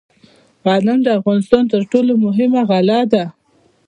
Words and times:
غنم 0.73 0.99
د 1.03 1.07
افغانستان 1.19 1.63
تر 1.73 1.81
ټولو 1.91 2.11
مهمه 2.25 2.61
غله 2.69 2.99
ده. 3.13 3.23